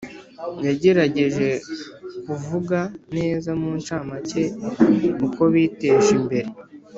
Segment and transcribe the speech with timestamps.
[0.65, 1.47] Yagerageje
[2.25, 2.79] kuvuga
[3.15, 4.43] neza muncamake
[5.25, 6.49] uko biteje imbere